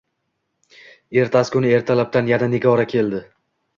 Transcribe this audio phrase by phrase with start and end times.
[1.23, 3.21] Ertasi kuni ertalabdan yana Nigora keldi